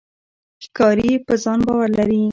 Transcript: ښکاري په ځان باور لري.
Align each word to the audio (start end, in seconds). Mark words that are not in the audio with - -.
ښکاري 0.63 1.11
په 1.25 1.33
ځان 1.43 1.59
باور 1.67 1.89
لري. 1.97 2.23